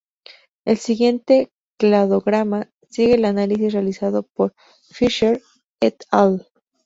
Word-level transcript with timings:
El 0.65 0.79
siguiente 0.79 1.51
cladograma 1.77 2.71
sigue 2.89 3.13
el 3.13 3.25
análisis 3.25 3.71
realizado 3.73 4.23
por 4.23 4.55
Fischer 4.89 5.43
"et 5.79 6.05
al. 6.09 6.47